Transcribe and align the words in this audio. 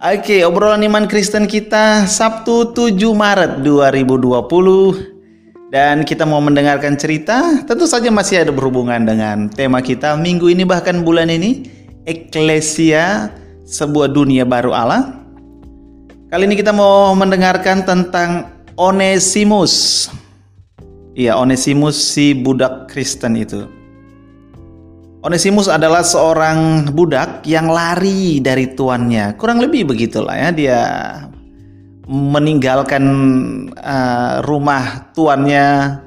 Oke, 0.00 0.40
obrolan 0.48 0.80
iman 0.88 1.04
Kristen 1.04 1.44
kita 1.44 2.08
Sabtu 2.08 2.72
7 2.72 2.96
Maret 3.12 3.60
2020 3.60 5.68
dan 5.68 6.08
kita 6.08 6.24
mau 6.24 6.40
mendengarkan 6.40 6.96
cerita 6.96 7.60
tentu 7.68 7.84
saja 7.84 8.08
masih 8.08 8.40
ada 8.40 8.48
berhubungan 8.48 9.04
dengan 9.04 9.52
tema 9.52 9.84
kita 9.84 10.16
minggu 10.16 10.48
ini 10.48 10.64
bahkan 10.64 11.04
bulan 11.04 11.28
ini 11.28 11.68
Eklesia 12.08 13.28
sebuah 13.68 14.08
dunia 14.08 14.48
baru 14.48 14.72
Allah. 14.72 15.20
Kali 16.32 16.48
ini 16.48 16.56
kita 16.56 16.72
mau 16.72 17.12
mendengarkan 17.12 17.84
tentang 17.84 18.48
Onesimus. 18.80 20.08
Iya, 21.12 21.36
Onesimus 21.36 22.00
si 22.00 22.32
budak 22.32 22.88
Kristen 22.88 23.36
itu. 23.36 23.68
Onesimus 25.20 25.68
adalah 25.68 26.00
seorang 26.00 26.88
budak 26.96 27.44
yang 27.44 27.68
lari 27.68 28.40
dari 28.40 28.72
tuannya. 28.72 29.36
Kurang 29.36 29.60
lebih 29.60 29.92
begitulah 29.92 30.32
ya 30.32 30.48
dia 30.48 30.80
meninggalkan 32.08 33.04
uh, 33.76 34.40
rumah 34.48 35.12
tuannya 35.12 36.00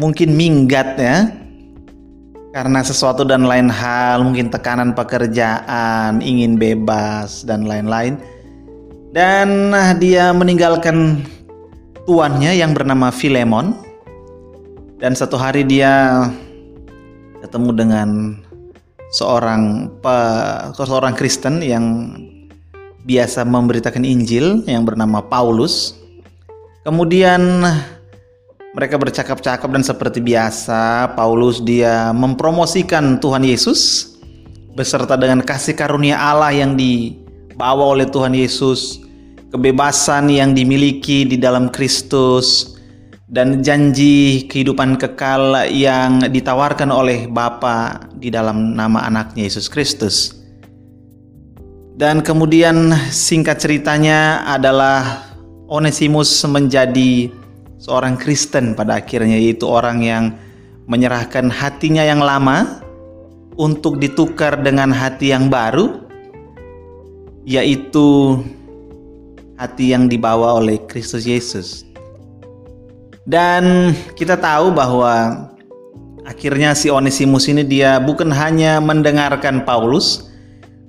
mungkin 0.00 0.32
minggat 0.32 0.96
ya 0.96 1.28
karena 2.48 2.80
sesuatu 2.80 3.22
dan 3.28 3.44
lain 3.44 3.68
hal, 3.68 4.24
mungkin 4.24 4.48
tekanan 4.48 4.96
pekerjaan, 4.96 6.24
ingin 6.24 6.56
bebas 6.56 7.44
dan 7.44 7.68
lain-lain. 7.68 8.16
Dan 9.12 9.70
nah, 9.70 9.92
dia 9.92 10.32
meninggalkan 10.32 11.22
tuannya 12.08 12.56
yang 12.56 12.72
bernama 12.72 13.12
Filemon. 13.12 13.76
Dan 14.98 15.14
satu 15.14 15.38
hari 15.38 15.62
dia 15.62 16.26
ketemu 17.48 17.70
dengan 17.72 18.08
seorang 19.08 19.88
pe, 20.04 20.16
seorang 20.76 21.16
Kristen 21.16 21.64
yang 21.64 22.12
biasa 23.08 23.48
memberitakan 23.48 24.04
Injil 24.04 24.68
yang 24.68 24.84
bernama 24.84 25.24
Paulus. 25.24 25.96
Kemudian 26.84 27.64
mereka 28.76 29.00
bercakap-cakap 29.00 29.64
dan 29.72 29.80
seperti 29.80 30.20
biasa 30.20 31.16
Paulus 31.16 31.64
dia 31.64 32.12
mempromosikan 32.12 33.16
Tuhan 33.16 33.48
Yesus 33.48 34.12
beserta 34.76 35.16
dengan 35.16 35.40
kasih 35.40 35.72
karunia 35.72 36.20
Allah 36.20 36.52
yang 36.52 36.76
dibawa 36.76 37.96
oleh 37.96 38.04
Tuhan 38.06 38.36
Yesus, 38.36 39.00
kebebasan 39.50 40.28
yang 40.28 40.52
dimiliki 40.52 41.24
di 41.24 41.40
dalam 41.40 41.72
Kristus, 41.72 42.77
dan 43.28 43.60
janji 43.60 44.48
kehidupan 44.48 44.96
kekal 44.96 45.68
yang 45.68 46.24
ditawarkan 46.32 46.88
oleh 46.88 47.28
Bapa 47.28 48.08
di 48.16 48.32
dalam 48.32 48.72
nama 48.72 49.04
anaknya 49.04 49.44
Yesus 49.44 49.68
Kristus. 49.68 50.32
Dan 51.98 52.24
kemudian 52.24 52.94
singkat 53.12 53.60
ceritanya 53.60 54.46
adalah 54.48 55.28
Onesimus 55.68 56.30
menjadi 56.48 57.28
seorang 57.76 58.16
Kristen 58.16 58.72
pada 58.72 59.04
akhirnya 59.04 59.36
yaitu 59.36 59.68
orang 59.68 60.00
yang 60.00 60.24
menyerahkan 60.88 61.52
hatinya 61.52 62.00
yang 62.00 62.24
lama 62.24 62.80
untuk 63.60 64.00
ditukar 64.00 64.56
dengan 64.64 64.88
hati 64.94 65.36
yang 65.36 65.52
baru 65.52 66.00
yaitu 67.44 68.40
hati 69.58 69.92
yang 69.92 70.06
dibawa 70.06 70.56
oleh 70.62 70.78
Kristus 70.86 71.26
Yesus. 71.26 71.87
Dan 73.28 73.92
kita 74.16 74.40
tahu 74.40 74.72
bahwa 74.72 75.44
akhirnya 76.24 76.72
si 76.72 76.88
Onesimus 76.88 77.44
ini 77.44 77.60
dia 77.60 78.00
bukan 78.00 78.32
hanya 78.32 78.80
mendengarkan 78.80 79.68
Paulus, 79.68 80.32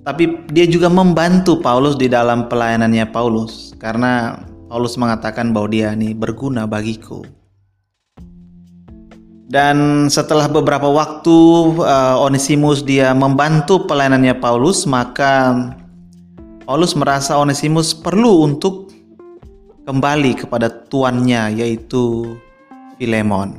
tapi 0.08 0.48
dia 0.48 0.64
juga 0.64 0.88
membantu 0.88 1.60
Paulus 1.60 2.00
di 2.00 2.08
dalam 2.08 2.48
pelayanannya 2.48 3.12
Paulus 3.12 3.76
karena 3.76 4.40
Paulus 4.72 4.96
mengatakan 4.96 5.52
bahwa 5.52 5.68
dia 5.68 5.92
ini 5.92 6.16
berguna 6.16 6.64
bagiku. 6.64 7.28
Dan 9.50 10.08
setelah 10.14 10.46
beberapa 10.46 10.88
waktu 10.88 11.38
uh, 11.82 12.24
Onesimus 12.24 12.86
dia 12.86 13.12
membantu 13.12 13.84
pelayanannya 13.84 14.38
Paulus, 14.40 14.88
maka 14.88 15.58
Paulus 16.64 16.96
merasa 16.96 17.36
Onesimus 17.36 17.98
perlu 17.98 18.46
untuk 18.46 18.89
kembali 19.90 20.46
kepada 20.46 20.70
tuannya 20.70 21.58
yaitu 21.58 22.38
Filemon. 23.02 23.58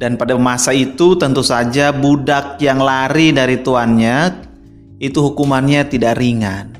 Dan 0.00 0.16
pada 0.16 0.40
masa 0.40 0.72
itu 0.72 1.20
tentu 1.20 1.44
saja 1.44 1.92
budak 1.92 2.56
yang 2.64 2.80
lari 2.80 3.28
dari 3.28 3.60
tuannya 3.60 4.32
itu 5.04 5.20
hukumannya 5.20 5.84
tidak 5.84 6.16
ringan. 6.16 6.72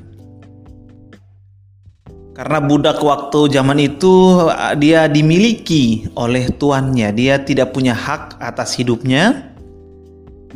Karena 2.33 2.57
budak 2.57 2.97
waktu 3.05 3.53
zaman 3.53 3.77
itu 3.77 4.41
dia 4.81 5.05
dimiliki 5.05 6.09
oleh 6.17 6.49
tuannya, 6.49 7.13
dia 7.13 7.37
tidak 7.37 7.77
punya 7.77 7.93
hak 7.93 8.41
atas 8.41 8.73
hidupnya. 8.73 9.53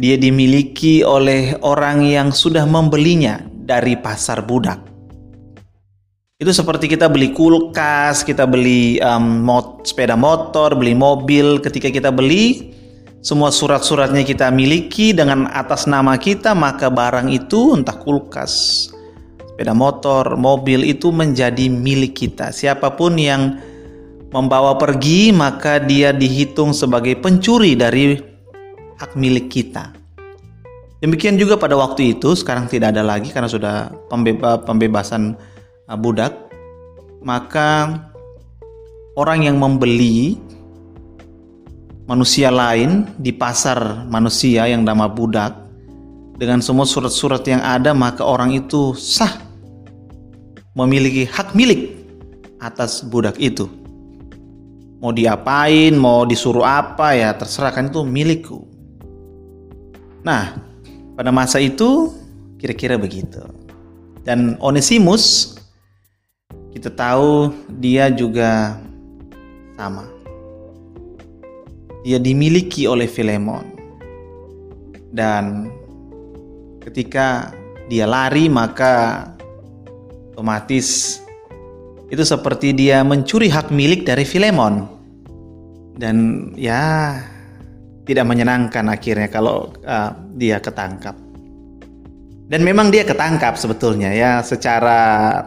Dia 0.01 0.17
dimiliki 0.17 1.05
oleh 1.05 1.53
orang 1.61 2.01
yang 2.01 2.33
sudah 2.33 2.65
membelinya 2.65 3.45
dari 3.53 3.93
pasar 3.93 4.41
budak. 4.41 4.96
Itu 6.37 6.53
seperti 6.53 6.85
kita 6.85 7.09
beli 7.09 7.33
kulkas, 7.33 8.21
kita 8.21 8.45
beli 8.45 9.01
um, 9.01 9.41
mot 9.41 9.81
sepeda 9.89 10.13
motor, 10.13 10.77
beli 10.77 10.93
mobil. 10.93 11.57
Ketika 11.57 11.89
kita 11.89 12.13
beli, 12.13 12.77
semua 13.25 13.49
surat-suratnya 13.49 14.21
kita 14.21 14.53
miliki 14.53 15.17
dengan 15.17 15.49
atas 15.49 15.89
nama 15.89 16.13
kita, 16.13 16.53
maka 16.53 16.93
barang 16.93 17.33
itu 17.33 17.73
entah 17.73 17.97
kulkas, 17.97 18.85
sepeda 19.49 19.73
motor, 19.73 20.37
mobil 20.37 20.85
itu 20.85 21.09
menjadi 21.09 21.73
milik 21.73 22.13
kita. 22.13 22.53
Siapa 22.53 22.93
pun 22.93 23.17
yang 23.17 23.57
membawa 24.29 24.77
pergi, 24.77 25.33
maka 25.33 25.81
dia 25.81 26.13
dihitung 26.13 26.69
sebagai 26.69 27.17
pencuri 27.17 27.73
dari 27.73 28.13
hak 29.01 29.17
milik 29.17 29.49
kita. 29.49 29.89
Demikian 31.01 31.41
juga 31.41 31.57
pada 31.57 31.73
waktu 31.73 32.13
itu, 32.13 32.37
sekarang 32.37 32.69
tidak 32.69 32.93
ada 32.93 33.01
lagi 33.01 33.33
karena 33.33 33.49
sudah 33.49 33.89
pembebasan 34.61 35.56
budak, 35.95 36.35
maka 37.23 37.95
orang 39.15 39.47
yang 39.47 39.55
membeli 39.55 40.35
manusia 42.07 42.51
lain 42.51 43.07
di 43.15 43.31
pasar 43.31 44.03
manusia 44.11 44.67
yang 44.67 44.83
nama 44.83 45.07
budak 45.07 45.55
dengan 46.37 46.61
semua 46.63 46.85
surat-surat 46.85 47.43
yang 47.49 47.59
ada 47.65 47.91
maka 47.91 48.21
orang 48.21 48.53
itu 48.53 48.93
sah 48.95 49.41
memiliki 50.77 51.25
hak 51.25 51.57
milik 51.57 51.97
atas 52.61 53.01
budak 53.01 53.35
itu. 53.41 53.65
Mau 54.97 55.13
diapain, 55.13 55.93
mau 55.93 56.25
disuruh 56.25 56.65
apa 56.65 57.13
ya 57.13 57.33
terserah 57.33 57.73
kan 57.73 57.89
itu 57.89 58.01
milikku. 58.01 58.65
Nah, 60.25 60.57
pada 61.17 61.29
masa 61.33 61.61
itu 61.61 62.13
kira-kira 62.57 62.97
begitu. 62.97 63.41
Dan 64.25 64.57
Onesimus 64.61 65.56
kita 66.77 66.93
tahu 66.93 67.49
dia 67.81 68.13
juga 68.13 68.77
sama. 69.73 70.05
Dia 72.05 72.21
dimiliki 72.21 72.85
oleh 72.85 73.09
Filemon. 73.09 73.65
Dan 75.09 75.73
ketika 76.85 77.49
dia 77.89 78.05
lari 78.05 78.45
maka 78.45 79.25
otomatis 80.37 81.17
itu 82.13 82.21
seperti 82.21 82.77
dia 82.77 83.01
mencuri 83.01 83.49
hak 83.49 83.73
milik 83.73 84.05
dari 84.05 84.21
Filemon. 84.21 84.85
Dan 85.97 86.49
ya 86.53 87.17
tidak 88.05 88.29
menyenangkan 88.29 88.85
akhirnya 88.85 89.33
kalau 89.33 89.73
uh, 89.81 90.13
dia 90.37 90.61
ketangkap. 90.61 91.17
Dan 92.47 92.61
memang 92.61 92.93
dia 92.93 93.01
ketangkap 93.01 93.57
sebetulnya 93.57 94.13
ya 94.13 94.45
secara 94.45 95.41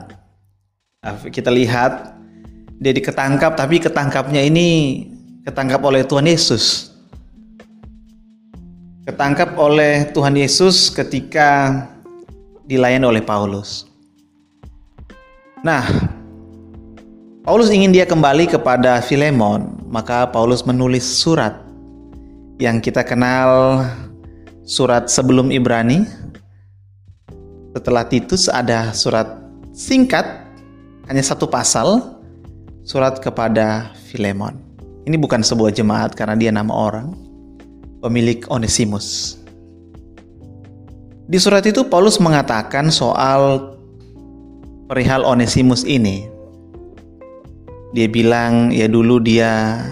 kita 1.33 1.49
lihat 1.49 2.13
dia 2.77 2.93
diketangkap 2.93 3.57
tapi 3.57 3.81
ketangkapnya 3.81 4.45
ini 4.45 5.09
ketangkap 5.49 5.81
oleh 5.81 6.05
Tuhan 6.05 6.29
Yesus. 6.29 6.93
Ketangkap 9.09 9.57
oleh 9.57 10.13
Tuhan 10.13 10.37
Yesus 10.37 10.93
ketika 10.93 11.73
dilayani 12.69 13.09
oleh 13.09 13.25
Paulus. 13.25 13.89
Nah, 15.65 15.89
Paulus 17.49 17.73
ingin 17.73 17.97
dia 17.97 18.05
kembali 18.05 18.53
kepada 18.53 19.01
Filemon, 19.01 19.81
maka 19.89 20.29
Paulus 20.29 20.69
menulis 20.69 21.03
surat 21.03 21.65
yang 22.61 22.77
kita 22.77 23.01
kenal 23.09 23.83
surat 24.69 25.09
sebelum 25.09 25.49
Ibrani. 25.49 26.05
Setelah 27.73 28.05
Titus 28.05 28.53
ada 28.53 28.93
surat 28.93 29.41
singkat 29.73 30.40
hanya 31.11 31.27
satu 31.27 31.51
pasal 31.51 32.23
surat 32.87 33.19
kepada 33.19 33.91
Filemon. 34.07 34.55
Ini 35.11 35.19
bukan 35.19 35.43
sebuah 35.43 35.75
jemaat 35.75 36.15
karena 36.15 36.39
dia 36.39 36.55
nama 36.55 36.71
orang, 36.71 37.11
pemilik 37.99 38.47
Onesimus. 38.47 39.35
Di 41.27 41.35
surat 41.43 41.67
itu 41.67 41.83
Paulus 41.83 42.23
mengatakan 42.23 42.95
soal 42.95 43.75
perihal 44.87 45.27
Onesimus 45.27 45.83
ini. 45.83 46.31
Dia 47.91 48.07
bilang 48.07 48.71
ya 48.71 48.87
dulu 48.87 49.19
dia 49.19 49.83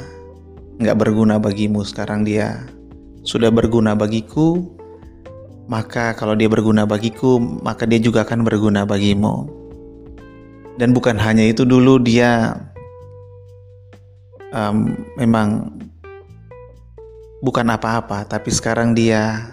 nggak 0.79 0.99
berguna 1.03 1.43
bagimu, 1.43 1.83
sekarang 1.83 2.23
dia 2.23 2.63
sudah 3.27 3.51
berguna 3.51 3.99
bagiku. 3.99 4.63
Maka 5.67 6.15
kalau 6.15 6.39
dia 6.39 6.47
berguna 6.47 6.87
bagiku, 6.87 7.43
maka 7.43 7.91
dia 7.91 7.99
juga 7.99 8.23
akan 8.23 8.47
berguna 8.47 8.87
bagimu. 8.87 9.59
Dan 10.79 10.95
bukan 10.95 11.19
hanya 11.19 11.43
itu 11.43 11.67
dulu 11.67 11.99
dia 11.99 12.55
um, 14.55 14.95
memang 15.19 15.75
bukan 17.43 17.67
apa-apa, 17.67 18.27
tapi 18.31 18.55
sekarang 18.55 18.95
dia 18.95 19.51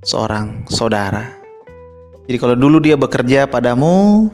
seorang 0.00 0.64
saudara. 0.72 1.36
Jadi 2.28 2.36
kalau 2.40 2.56
dulu 2.56 2.80
dia 2.80 2.96
bekerja 2.96 3.48
padamu, 3.48 4.28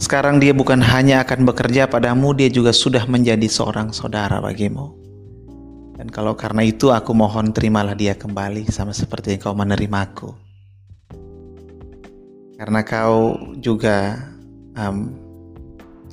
sekarang 0.00 0.40
dia 0.40 0.56
bukan 0.56 0.80
hanya 0.80 1.20
akan 1.24 1.44
bekerja 1.44 1.88
padamu, 1.88 2.32
dia 2.32 2.48
juga 2.48 2.72
sudah 2.72 3.04
menjadi 3.04 3.44
seorang 3.48 3.92
saudara 3.92 4.40
bagimu. 4.40 4.92
Dan 5.96 6.08
kalau 6.08 6.32
karena 6.34 6.64
itu 6.64 6.88
aku 6.90 7.12
mohon 7.12 7.52
terimalah 7.52 7.94
dia 7.94 8.16
kembali 8.16 8.66
sama 8.72 8.96
seperti 8.96 9.36
yang 9.36 9.40
kau 9.44 9.56
menerimaku. 9.56 10.32
Karena 12.56 12.80
kau 12.82 13.36
juga 13.60 14.16
um, 14.76 15.12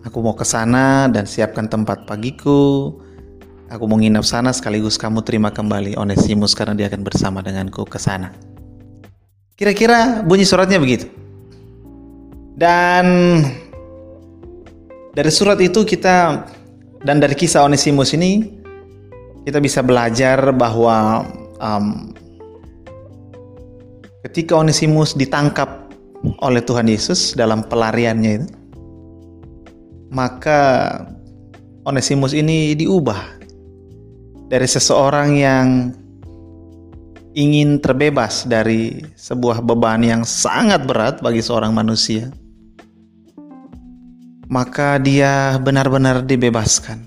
aku 0.03 0.17
mau 0.23 0.35
ke 0.35 0.47
sana 0.47 1.07
dan 1.11 1.27
siapkan 1.27 1.67
tempat 1.67 2.07
pagiku. 2.07 2.95
Aku 3.69 3.85
mau 3.85 4.01
nginap 4.01 4.25
sana 4.25 4.49
sekaligus 4.49 4.97
kamu 4.97 5.21
terima 5.21 5.53
kembali 5.53 5.93
Onesimus 5.93 6.57
karena 6.57 6.73
dia 6.73 6.89
akan 6.89 7.05
bersama 7.05 7.45
denganku 7.45 7.85
ke 7.85 8.01
sana. 8.01 8.33
Kira-kira 9.53 10.25
bunyi 10.25 10.41
suratnya 10.41 10.81
begitu. 10.81 11.05
Dan 12.57 13.05
dari 15.13 15.31
surat 15.31 15.61
itu 15.61 15.85
kita 15.85 16.49
dan 17.05 17.21
dari 17.21 17.37
kisah 17.37 17.63
Onesimus 17.63 18.11
ini 18.17 18.59
kita 19.45 19.61
bisa 19.61 19.85
belajar 19.85 20.51
bahwa 20.51 21.23
um, 21.61 22.11
ketika 24.27 24.57
Onesimus 24.59 25.15
ditangkap 25.15 25.78
oleh 26.43 26.61
Tuhan 26.63 26.87
Yesus 26.87 27.35
dalam 27.35 27.63
pelariannya 27.67 28.31
itu, 28.43 28.47
maka 30.11 30.61
Onesimus 31.87 32.35
ini 32.35 32.75
diubah 32.75 33.39
dari 34.51 34.67
seseorang 34.67 35.29
yang 35.37 35.67
ingin 37.37 37.79
terbebas 37.79 38.43
dari 38.43 38.99
sebuah 39.15 39.61
beban 39.63 40.01
yang 40.01 40.21
sangat 40.25 40.83
berat 40.83 41.21
bagi 41.21 41.39
seorang 41.39 41.71
manusia 41.71 42.33
maka 44.49 44.97
dia 44.97 45.61
benar-benar 45.61 46.25
dibebaskan. 46.25 47.05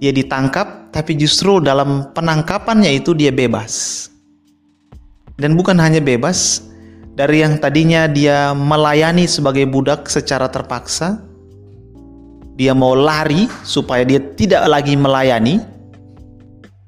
Dia 0.00 0.10
ditangkap, 0.10 0.90
tapi 0.90 1.14
justru 1.14 1.60
dalam 1.60 2.10
penangkapannya 2.16 2.98
itu 2.98 3.12
dia 3.12 3.30
bebas. 3.30 4.08
Dan 5.36 5.54
bukan 5.54 5.76
hanya 5.78 6.00
bebas, 6.00 6.64
dari 7.14 7.46
yang 7.46 7.62
tadinya 7.62 8.10
dia 8.10 8.50
melayani 8.58 9.30
sebagai 9.30 9.70
budak 9.70 10.10
secara 10.10 10.50
terpaksa, 10.50 11.22
dia 12.58 12.74
mau 12.74 12.98
lari 12.98 13.46
supaya 13.62 14.02
dia 14.02 14.18
tidak 14.34 14.66
lagi 14.66 14.98
melayani. 14.98 15.62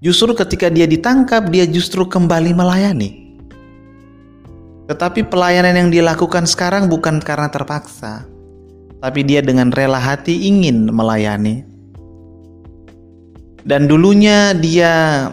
Justru 0.02 0.34
ketika 0.34 0.66
dia 0.66 0.86
ditangkap, 0.86 1.46
dia 1.50 1.62
justru 1.66 2.02
kembali 2.06 2.58
melayani. 2.58 3.38
Tetapi 4.90 5.30
pelayanan 5.30 5.74
yang 5.86 5.90
dilakukan 5.94 6.46
sekarang 6.46 6.90
bukan 6.90 7.22
karena 7.22 7.46
terpaksa, 7.46 8.26
tapi 8.98 9.22
dia 9.26 9.42
dengan 9.42 9.70
rela 9.74 9.98
hati 9.98 10.46
ingin 10.46 10.90
melayani. 10.90 11.62
Dan 13.66 13.90
dulunya 13.90 14.54
dia 14.54 15.26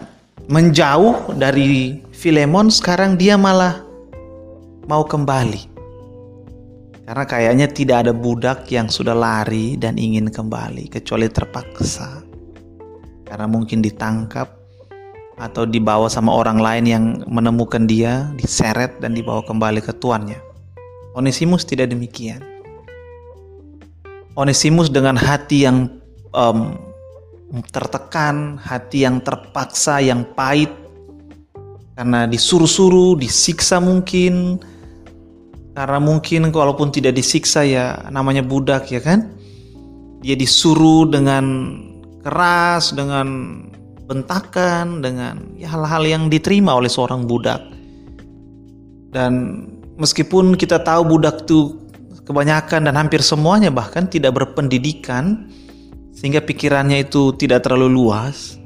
menjauh 0.50 1.38
dari 1.38 2.02
Filemon, 2.10 2.66
sekarang 2.66 3.14
dia 3.14 3.38
malah 3.38 3.78
mau 4.88 5.04
kembali. 5.04 5.72
Karena 7.04 7.24
kayaknya 7.28 7.66
tidak 7.68 8.08
ada 8.08 8.12
budak 8.16 8.64
yang 8.72 8.88
sudah 8.88 9.12
lari 9.12 9.76
dan 9.76 10.00
ingin 10.00 10.32
kembali, 10.32 10.88
kecuali 10.88 11.28
terpaksa. 11.28 12.24
Karena 13.28 13.44
mungkin 13.44 13.84
ditangkap 13.84 14.48
atau 15.36 15.68
dibawa 15.68 16.08
sama 16.08 16.32
orang 16.32 16.62
lain 16.62 16.84
yang 16.88 17.04
menemukan 17.28 17.84
dia, 17.84 18.32
diseret 18.40 19.04
dan 19.04 19.12
dibawa 19.12 19.44
kembali 19.44 19.84
ke 19.84 19.92
tuannya. 20.00 20.40
Onesimus 21.12 21.68
tidak 21.68 21.92
demikian. 21.92 22.40
Onesimus 24.34 24.88
dengan 24.88 25.14
hati 25.14 25.68
yang 25.68 26.00
um, 26.32 26.74
tertekan, 27.70 28.56
hati 28.58 29.06
yang 29.06 29.20
terpaksa, 29.22 30.00
yang 30.02 30.26
pahit, 30.34 30.72
karena 31.94 32.26
disuruh-suruh, 32.26 33.14
disiksa 33.14 33.78
mungkin, 33.78 34.58
karena 35.74 35.98
mungkin 35.98 36.54
kalaupun 36.54 36.94
tidak 36.94 37.18
disiksa 37.18 37.66
ya 37.66 37.98
namanya 38.14 38.46
budak 38.46 38.94
ya 38.94 39.02
kan, 39.02 39.34
dia 40.22 40.38
disuruh 40.38 41.10
dengan 41.10 41.44
keras, 42.22 42.94
dengan 42.94 43.58
bentakan, 44.06 45.02
dengan 45.02 45.58
ya 45.58 45.74
hal-hal 45.74 46.06
yang 46.06 46.22
diterima 46.30 46.78
oleh 46.78 46.86
seorang 46.86 47.26
budak. 47.26 47.58
Dan 49.10 49.66
meskipun 49.98 50.54
kita 50.54 50.78
tahu 50.80 51.18
budak 51.18 51.42
itu 51.42 51.74
kebanyakan 52.22 52.88
dan 52.88 52.94
hampir 52.94 53.20
semuanya 53.20 53.68
bahkan 53.74 54.06
tidak 54.06 54.38
berpendidikan 54.38 55.50
sehingga 56.14 56.38
pikirannya 56.38 57.02
itu 57.02 57.34
tidak 57.34 57.66
terlalu 57.66 57.90
luas. 57.90 58.56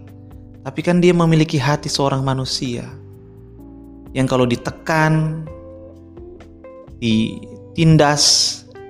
Tapi 0.61 0.81
kan 0.85 1.01
dia 1.01 1.17
memiliki 1.17 1.57
hati 1.57 1.89
seorang 1.89 2.21
manusia 2.21 2.85
yang 4.13 4.29
kalau 4.29 4.45
ditekan, 4.45 5.45
ditindas, 6.99 8.25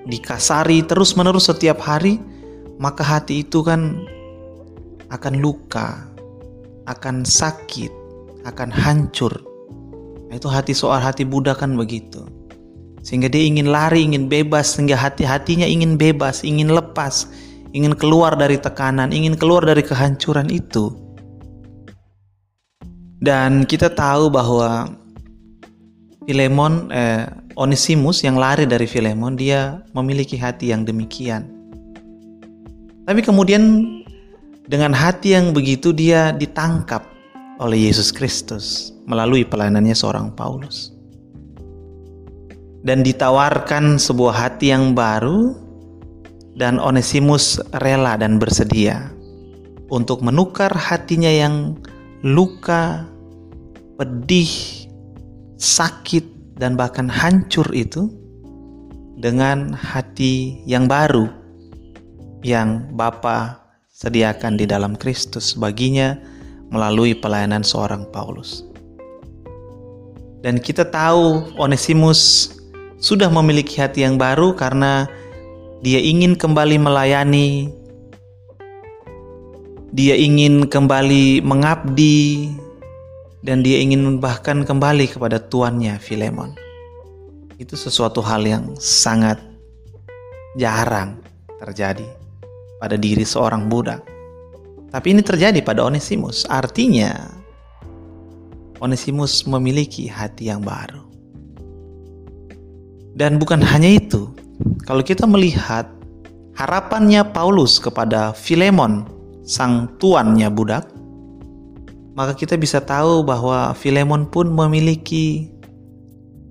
dikasari 0.09 0.85
terus-menerus 0.85 1.53
setiap 1.53 1.81
hari, 1.81 2.21
maka 2.81 3.05
hati 3.05 3.45
itu 3.45 3.61
kan 3.61 4.05
akan 5.13 5.35
luka, 5.41 6.09
akan 6.89 7.25
sakit, 7.25 7.93
akan 8.49 8.69
hancur. 8.73 9.33
Nah, 10.29 10.37
itu 10.37 10.49
hati 10.49 10.73
soal 10.77 11.01
hati 11.01 11.25
budak 11.25 11.65
kan 11.65 11.77
begitu. 11.77 12.25
Sehingga 13.01 13.33
dia 13.33 13.45
ingin 13.49 13.73
lari, 13.73 14.05
ingin 14.05 14.29
bebas, 14.29 14.77
sehingga 14.77 14.99
hati-hatinya 14.99 15.65
ingin 15.65 15.97
bebas, 15.97 16.45
ingin 16.45 16.69
lepas, 16.69 17.29
ingin 17.73 17.97
keluar 17.97 18.37
dari 18.37 18.61
tekanan, 18.61 19.15
ingin 19.15 19.33
keluar 19.39 19.65
dari 19.65 19.81
kehancuran 19.81 20.53
itu. 20.53 20.93
Dan 23.19 23.65
kita 23.65 23.91
tahu 23.91 24.31
bahwa 24.31 24.93
Filemon, 26.29 26.93
eh, 26.93 27.25
Onesimus 27.57 28.21
yang 28.21 28.37
lari 28.37 28.69
dari 28.69 28.85
Filemon, 28.85 29.33
dia 29.33 29.81
memiliki 29.97 30.37
hati 30.37 30.69
yang 30.69 30.85
demikian. 30.85 31.49
Tapi 33.09 33.25
kemudian 33.25 33.65
dengan 34.69 34.93
hati 34.93 35.33
yang 35.33 35.57
begitu 35.57 35.97
dia 35.97 36.37
ditangkap 36.37 37.09
oleh 37.65 37.89
Yesus 37.89 38.13
Kristus 38.13 38.93
melalui 39.09 39.49
pelayanannya 39.49 39.97
seorang 39.97 40.29
Paulus 40.37 40.93
dan 42.85 43.01
ditawarkan 43.01 43.97
sebuah 43.97 44.37
hati 44.37 44.69
yang 44.71 44.93
baru 44.93 45.57
dan 46.61 46.77
Onesimus 46.77 47.57
rela 47.81 48.21
dan 48.21 48.37
bersedia 48.37 49.09
untuk 49.89 50.21
menukar 50.21 50.71
hatinya 50.77 51.33
yang 51.33 51.81
luka, 52.21 53.09
pedih, 53.97 54.88
sakit 55.59 56.57
dan 56.57 56.79
bahkan 56.79 57.11
hancur 57.11 57.67
itu 57.75 58.07
dengan 59.19 59.75
hati 59.75 60.63
yang 60.65 60.87
baru 60.87 61.27
yang 62.47 62.87
Bapa 62.95 63.59
sediakan 63.91 64.55
di 64.55 64.65
dalam 64.65 64.95
Kristus 64.95 65.59
baginya 65.59 66.15
melalui 66.71 67.19
pelayanan 67.19 67.67
seorang 67.67 68.07
Paulus. 68.15 68.63
Dan 70.39 70.63
kita 70.63 70.87
tahu 70.87 71.51
Onesimus 71.59 72.55
sudah 73.03 73.27
memiliki 73.27 73.83
hati 73.83 74.07
yang 74.07 74.15
baru 74.15 74.55
karena 74.55 75.11
dia 75.83 75.99
ingin 75.99 76.39
kembali 76.39 76.79
melayani, 76.79 77.75
dia 79.91 80.15
ingin 80.15 80.71
kembali 80.71 81.43
mengabdi, 81.43 82.55
dan 83.43 83.63
dia 83.63 83.79
ingin 83.79 84.19
bahkan 84.19 84.67
kembali 84.67 85.07
kepada 85.11 85.39
tuannya 85.39 85.99
Filemon. 86.03 86.55
Itu 87.59 87.75
sesuatu 87.75 88.23
hal 88.23 88.47
yang 88.47 88.65
sangat 88.79 89.39
jarang 90.59 91.19
terjadi 91.63 92.07
pada 92.79 92.95
diri 92.95 93.23
seorang 93.27 93.67
budak. 93.67 94.03
Tapi 94.89 95.13
ini 95.13 95.23
terjadi 95.23 95.61
pada 95.61 95.85
Onesimus. 95.85 96.49
Artinya, 96.49 97.13
Onesimus 98.79 99.45
memiliki 99.45 100.07
hati 100.09 100.49
yang 100.49 100.63
baru. 100.63 101.05
Dan 103.19 103.43
bukan 103.43 103.59
hanya 103.59 103.99
itu, 103.99 104.31
kalau 104.87 105.03
kita 105.03 105.27
melihat 105.27 105.91
harapannya 106.55 107.27
Paulus 107.35 107.83
kepada 107.83 108.31
Filemon, 108.31 109.05
sang 109.43 109.91
tuannya 109.99 110.47
budak, 110.49 110.87
maka 112.19 112.35
kita 112.35 112.59
bisa 112.59 112.83
tahu 112.83 113.23
bahwa 113.23 113.71
Filemon 113.79 114.27
pun 114.27 114.51
memiliki 114.51 115.55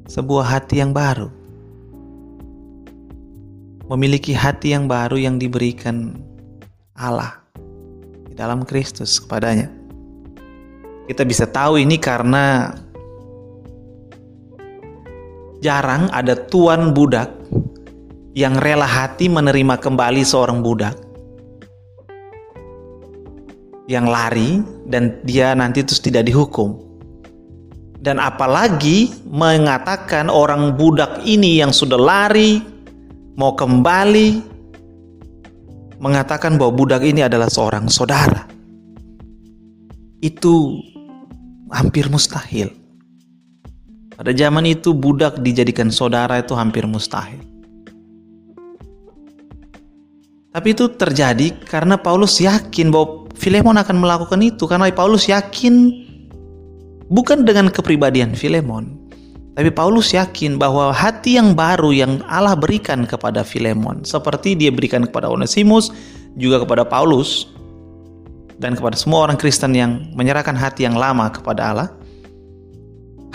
sebuah 0.08 0.48
hati 0.48 0.80
yang 0.80 0.96
baru. 0.96 1.28
Memiliki 3.92 4.32
hati 4.32 4.72
yang 4.72 4.88
baru 4.88 5.20
yang 5.20 5.36
diberikan 5.36 6.16
Allah 6.96 7.44
di 8.32 8.32
dalam 8.32 8.64
Kristus 8.64 9.20
kepadanya. 9.20 9.68
Kita 11.12 11.28
bisa 11.28 11.44
tahu 11.44 11.84
ini 11.84 12.00
karena 12.00 12.72
jarang 15.60 16.08
ada 16.16 16.48
tuan 16.48 16.96
budak 16.96 17.28
yang 18.32 18.56
rela 18.56 18.88
hati 18.88 19.28
menerima 19.28 19.84
kembali 19.84 20.24
seorang 20.24 20.64
budak 20.64 20.96
yang 23.88 24.06
lari 24.06 24.62
dan 24.92 25.24
dia 25.24 25.56
nanti 25.56 25.82
terus 25.82 26.04
tidak 26.04 26.28
dihukum. 26.28 26.76
Dan 27.98 28.22
apalagi 28.22 29.10
mengatakan 29.26 30.30
orang 30.30 30.78
budak 30.78 31.24
ini 31.26 31.60
yang 31.60 31.74
sudah 31.74 31.98
lari 31.98 32.62
mau 33.40 33.58
kembali 33.58 34.44
mengatakan 35.98 36.62
bahwa 36.62 36.78
budak 36.78 37.02
ini 37.02 37.26
adalah 37.26 37.50
seorang 37.50 37.90
saudara. 37.90 38.46
Itu 40.22 40.78
hampir 41.74 42.08
mustahil. 42.12 42.70
Pada 44.18 44.34
zaman 44.34 44.66
itu 44.66 44.94
budak 44.98 45.42
dijadikan 45.42 45.94
saudara 45.94 46.42
itu 46.42 46.54
hampir 46.58 46.86
mustahil. 46.90 47.57
Tapi 50.52 50.74
itu 50.74 50.90
terjadi 50.90 51.54
karena 51.68 52.00
Paulus 52.00 52.40
yakin 52.42 52.90
bahwa 52.90 53.28
Filemon 53.38 53.78
akan 53.78 53.98
melakukan 54.02 54.42
itu. 54.42 54.66
Karena 54.66 54.90
Paulus 54.90 55.30
yakin 55.30 55.94
bukan 57.12 57.46
dengan 57.46 57.70
kepribadian 57.70 58.34
Filemon, 58.34 59.08
tapi 59.58 59.74
Paulus 59.74 60.14
yakin 60.14 60.62
bahwa 60.62 60.94
hati 60.94 61.42
yang 61.42 61.58
baru 61.58 61.90
yang 61.90 62.22
Allah 62.30 62.54
berikan 62.54 63.10
kepada 63.10 63.42
Filemon 63.42 64.06
seperti 64.06 64.54
dia 64.54 64.70
berikan 64.70 65.02
kepada 65.10 65.34
Onesimus 65.34 65.90
juga 66.38 66.62
kepada 66.62 66.86
Paulus 66.86 67.50
dan 68.62 68.78
kepada 68.78 68.94
semua 68.94 69.26
orang 69.26 69.38
Kristen 69.38 69.74
yang 69.74 70.06
menyerahkan 70.14 70.54
hati 70.54 70.86
yang 70.86 70.94
lama 70.94 71.30
kepada 71.30 71.74
Allah, 71.74 71.90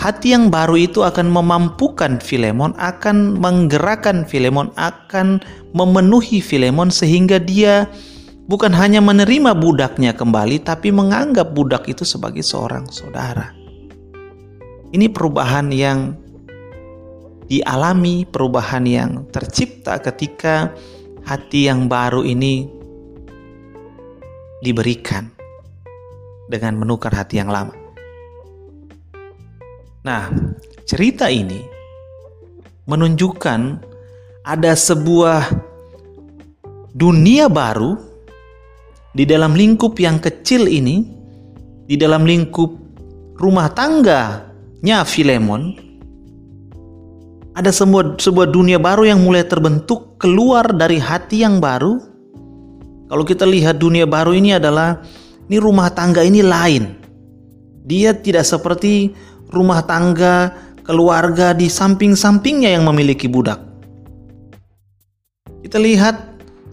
hati 0.03 0.35
yang 0.35 0.51
baru 0.51 0.75
itu 0.75 0.99
akan 0.99 1.31
memampukan 1.31 2.19
Filemon, 2.19 2.75
akan 2.75 3.39
menggerakkan 3.39 4.27
Filemon, 4.27 4.67
akan 4.75 5.39
memenuhi 5.71 6.43
Filemon 6.43 6.91
sehingga 6.91 7.39
dia 7.39 7.87
bukan 8.51 8.75
hanya 8.75 8.99
menerima 8.99 9.55
budaknya 9.55 10.11
kembali, 10.11 10.59
tapi 10.59 10.91
menganggap 10.91 11.55
budak 11.55 11.87
itu 11.87 12.03
sebagai 12.03 12.43
seorang 12.43 12.91
saudara. 12.91 13.55
Ini 14.91 15.07
perubahan 15.07 15.71
yang 15.71 16.19
dialami, 17.47 18.27
perubahan 18.27 18.83
yang 18.83 19.23
tercipta 19.31 20.03
ketika 20.03 20.75
hati 21.23 21.71
yang 21.71 21.87
baru 21.87 22.27
ini 22.27 22.67
diberikan 24.59 25.31
dengan 26.51 26.75
menukar 26.75 27.15
hati 27.15 27.39
yang 27.39 27.47
lama. 27.47 27.82
Nah, 30.03 30.27
cerita 30.83 31.31
ini 31.31 31.63
menunjukkan 32.91 33.79
ada 34.43 34.75
sebuah 34.75 35.47
dunia 36.91 37.47
baru 37.47 37.95
di 39.15 39.23
dalam 39.23 39.55
lingkup 39.55 39.95
yang 39.95 40.19
kecil 40.19 40.67
ini, 40.67 41.07
di 41.87 41.95
dalam 41.95 42.27
lingkup 42.27 42.75
rumah 43.39 43.71
tangganya 43.71 45.07
Filemon, 45.07 45.71
ada 47.55 47.71
sebuah, 47.71 48.19
sebuah 48.19 48.51
dunia 48.51 48.83
baru 48.83 49.07
yang 49.07 49.23
mulai 49.23 49.47
terbentuk 49.47 50.19
keluar 50.19 50.67
dari 50.67 50.99
hati 50.99 51.47
yang 51.47 51.63
baru 51.63 52.01
kalau 53.07 53.23
kita 53.23 53.45
lihat 53.45 53.79
dunia 53.79 54.03
baru 54.03 54.35
ini 54.35 54.57
adalah 54.57 54.99
ini 55.47 55.61
rumah 55.61 55.93
tangga 55.93 56.25
ini 56.25 56.41
lain. 56.41 56.97
Dia 57.83 58.15
tidak 58.15 58.47
seperti 58.47 59.13
rumah 59.53 59.85
tangga 59.85 60.51
keluarga 60.83 61.55
di 61.55 61.71
samping-sampingnya 61.71 62.75
yang 62.75 62.89
memiliki 62.89 63.31
budak. 63.31 63.61
Kita 65.63 65.79
lihat 65.79 66.15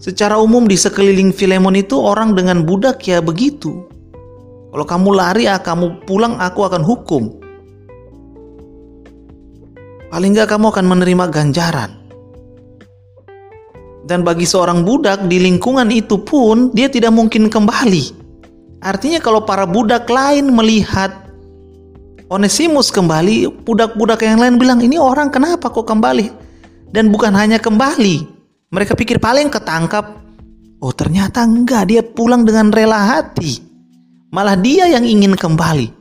secara 0.01 0.35
umum 0.35 0.67
di 0.67 0.75
sekeliling 0.75 1.31
Filemon 1.31 1.79
itu 1.79 1.95
orang 1.95 2.35
dengan 2.35 2.67
budak 2.67 2.99
ya 3.07 3.23
begitu. 3.23 3.87
Kalau 4.71 4.85
kamu 4.87 5.09
lari, 5.15 5.45
ah, 5.51 5.59
kamu 5.59 6.03
pulang, 6.07 6.39
aku 6.39 6.63
akan 6.63 6.83
hukum. 6.83 7.23
Paling 10.11 10.31
nggak 10.35 10.51
kamu 10.51 10.75
akan 10.75 10.85
menerima 10.91 11.25
ganjaran. 11.31 11.91
Dan 14.03 14.27
bagi 14.27 14.43
seorang 14.43 14.83
budak 14.83 15.23
di 15.31 15.39
lingkungan 15.39 15.87
itu 15.87 16.19
pun 16.19 16.71
dia 16.75 16.91
tidak 16.91 17.15
mungkin 17.15 17.47
kembali. 17.47 18.19
Artinya 18.83 19.23
kalau 19.23 19.47
para 19.47 19.63
budak 19.63 20.09
lain 20.11 20.51
melihat 20.51 21.30
Onesimus 22.31 22.95
kembali, 22.95 23.67
budak-budak 23.67 24.23
yang 24.23 24.39
lain 24.39 24.55
bilang, 24.55 24.79
ini 24.79 24.95
orang 24.95 25.27
kenapa 25.27 25.67
kok 25.67 25.83
kembali? 25.83 26.31
Dan 26.87 27.11
bukan 27.11 27.35
hanya 27.35 27.59
kembali, 27.59 28.23
mereka 28.71 28.95
pikir 28.95 29.19
paling 29.19 29.51
ketangkap. 29.51 30.15
Oh 30.79 30.95
ternyata 30.95 31.43
enggak, 31.43 31.91
dia 31.91 31.99
pulang 31.99 32.47
dengan 32.47 32.71
rela 32.71 33.19
hati. 33.19 33.59
Malah 34.31 34.55
dia 34.55 34.87
yang 34.87 35.03
ingin 35.03 35.35
kembali. 35.35 35.91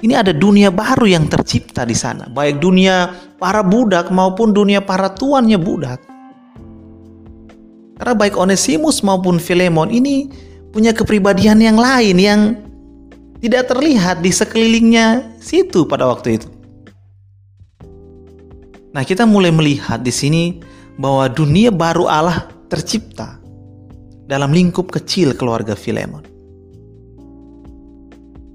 Ini 0.00 0.16
ada 0.16 0.32
dunia 0.32 0.72
baru 0.72 1.04
yang 1.04 1.28
tercipta 1.28 1.84
di 1.84 1.92
sana, 1.92 2.32
baik 2.32 2.56
dunia 2.64 3.12
para 3.36 3.60
budak 3.60 4.08
maupun 4.08 4.56
dunia 4.56 4.80
para 4.80 5.12
tuannya 5.12 5.60
budak. 5.60 6.00
Karena 8.00 8.16
baik 8.16 8.34
Onesimus 8.40 9.04
maupun 9.04 9.36
Filemon 9.36 9.92
ini 9.92 10.32
punya 10.72 10.96
kepribadian 10.96 11.60
yang 11.60 11.76
lain 11.76 12.16
yang 12.16 12.40
tidak 13.42 13.74
terlihat 13.74 14.22
di 14.22 14.30
sekelilingnya 14.30 15.34
situ 15.42 15.82
pada 15.90 16.06
waktu 16.06 16.38
itu. 16.38 16.48
Nah, 18.94 19.02
kita 19.02 19.26
mulai 19.26 19.50
melihat 19.50 19.98
di 19.98 20.14
sini 20.14 20.62
bahwa 20.94 21.26
dunia 21.26 21.74
baru 21.74 22.06
Allah 22.06 22.46
tercipta 22.70 23.42
dalam 24.30 24.54
lingkup 24.54 24.94
kecil 24.94 25.34
keluarga 25.34 25.74
Filemon. 25.74 26.22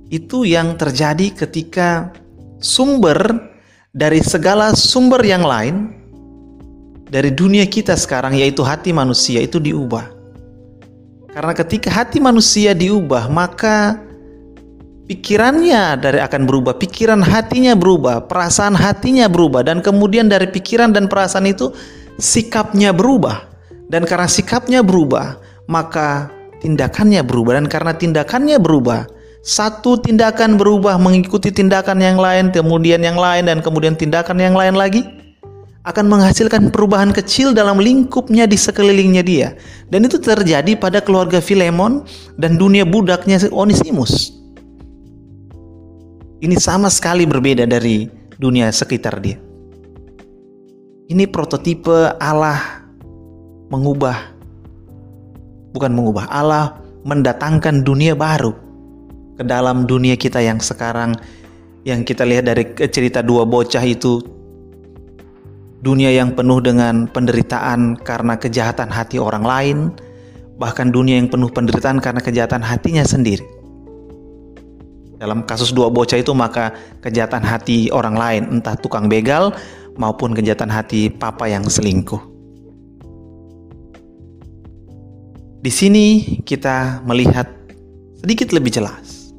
Itu 0.08 0.48
yang 0.48 0.79
terjadi 0.79 1.36
ketika 1.36 2.15
sumber 2.63 3.20
dari 3.91 4.24
segala 4.24 4.72
sumber 4.72 5.20
yang 5.20 5.44
lain 5.44 5.91
dari 7.12 7.36
dunia 7.36 7.67
kita 7.67 8.00
sekarang 8.00 8.39
yaitu 8.39 8.63
hati 8.63 8.96
manusia 8.96 9.44
itu 9.44 9.60
diubah. 9.60 10.15
Karena 11.36 11.51
ketika 11.51 11.91
hati 11.91 12.24
manusia 12.24 12.72
diubah, 12.72 13.27
maka 13.27 14.07
pikirannya 15.08 15.98
dari 15.98 16.20
akan 16.20 16.44
berubah, 16.44 16.76
pikiran 16.76 17.24
hatinya 17.24 17.74
berubah, 17.74 18.28
perasaan 18.28 18.76
hatinya 18.76 19.32
berubah 19.32 19.64
dan 19.64 19.80
kemudian 19.80 20.28
dari 20.28 20.52
pikiran 20.52 20.92
dan 20.92 21.08
perasaan 21.08 21.48
itu 21.48 21.72
sikapnya 22.20 22.92
berubah. 22.92 23.48
Dan 23.88 24.04
karena 24.04 24.28
sikapnya 24.28 24.84
berubah, 24.84 25.40
maka 25.72 26.28
tindakannya 26.60 27.24
berubah 27.24 27.56
dan 27.56 27.72
karena 27.72 27.96
tindakannya 27.96 28.60
berubah, 28.60 29.08
satu 29.48 29.96
tindakan 30.04 30.60
berubah 30.60 31.00
mengikuti 31.00 31.56
tindakan 31.56 32.04
yang 32.04 32.20
lain, 32.20 32.52
kemudian 32.52 33.00
yang 33.00 33.16
lain 33.16 33.48
dan 33.48 33.64
kemudian 33.64 33.96
tindakan 33.96 34.44
yang 34.44 34.60
lain 34.60 34.76
lagi 34.76 35.08
akan 35.88 36.04
menghasilkan 36.12 36.68
perubahan 36.68 37.16
kecil 37.16 37.56
dalam 37.56 37.80
lingkupnya 37.80 38.44
di 38.44 38.60
sekelilingnya 38.60 39.24
dia. 39.24 39.56
Dan 39.88 40.04
itu 40.04 40.20
terjadi 40.20 40.76
pada 40.76 41.00
keluarga 41.00 41.40
Filemon 41.40 42.04
dan 42.36 42.60
dunia 42.60 42.84
budaknya 42.84 43.40
Onesimus. 43.56 44.36
Ini 46.38 46.53
sama 46.62 46.86
sekali 46.94 47.25
berbeda 47.25 47.65
dari 47.65 48.06
dunia 48.38 48.70
sekitar 48.70 49.17
dia. 49.17 49.41
Ini 51.10 51.25
prototipe 51.34 52.13
Allah 52.22 52.86
mengubah 53.74 54.38
bukan 55.74 55.91
mengubah 55.98 56.29
Allah 56.29 56.77
mendatangkan 57.10 57.82
dunia 57.82 58.13
baru 58.13 58.53
ke 59.34 59.44
dalam 59.50 59.89
dunia 59.89 60.13
kita 60.13 60.38
yang 60.38 60.62
sekarang 60.62 61.17
yang 61.89 62.06
kita 62.06 62.22
lihat 62.22 62.46
dari 62.46 62.70
cerita 62.86 63.25
dua 63.25 63.41
bocah 63.41 63.82
itu 63.82 64.22
dunia 65.82 66.13
yang 66.13 66.38
penuh 66.38 66.62
dengan 66.62 67.10
penderitaan 67.10 67.98
karena 67.98 68.38
kejahatan 68.38 68.94
hati 68.94 69.17
orang 69.17 69.41
lain, 69.41 69.77
bahkan 70.62 70.94
dunia 70.94 71.17
yang 71.17 71.34
penuh 71.34 71.50
penderitaan 71.50 71.98
karena 71.98 72.22
kejahatan 72.22 72.62
hatinya 72.62 73.01
sendiri. 73.01 73.57
Dalam 75.18 75.42
kasus 75.50 75.74
dua 75.74 75.90
bocah 75.90 76.22
itu 76.22 76.30
maka 76.38 76.78
kejahatan 77.02 77.42
hati 77.42 77.90
orang 77.90 78.14
lain, 78.14 78.44
entah 78.62 78.78
tukang 78.78 79.10
begal 79.10 79.50
maupun 79.98 80.38
kejahatan 80.38 80.70
hati 80.70 81.10
papa 81.10 81.50
yang 81.50 81.66
selingkuh. 81.66 82.22
Di 85.58 85.74
sini 85.74 86.38
kita 86.46 87.02
melihat 87.02 87.50
sedikit 88.22 88.54
lebih 88.54 88.78
jelas 88.78 89.34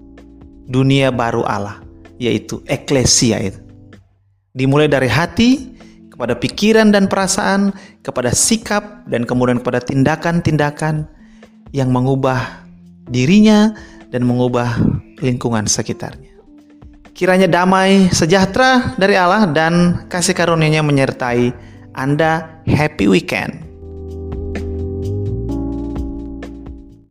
dunia 0.67 1.15
baru 1.15 1.47
Allah, 1.47 1.79
yaitu 2.19 2.59
eklesia 2.67 3.39
itu. 3.39 3.63
Dimulai 4.53 4.91
dari 4.91 5.07
hati 5.07 5.79
kepada 6.11 6.35
pikiran 6.35 6.91
dan 6.91 7.07
perasaan, 7.07 7.71
kepada 8.03 8.35
sikap 8.35 9.07
dan 9.07 9.23
kemudian 9.23 9.63
kepada 9.63 9.79
tindakan-tindakan 9.79 11.07
yang 11.71 11.95
mengubah 11.95 12.67
dirinya 13.07 13.73
dan 14.09 14.25
mengubah 14.25 14.81
lingkungan 15.21 15.69
sekitarnya. 15.69 16.33
Kiranya 17.13 17.51
damai 17.51 18.09
sejahtera 18.15 18.95
dari 18.95 19.19
Allah 19.19 19.51
dan 19.51 20.07
kasih 20.07 20.39
karunia-Nya 20.39 20.87
menyertai 20.87 21.51
Anda. 21.91 22.63
Happy 22.65 23.11
weekend. 23.11 23.68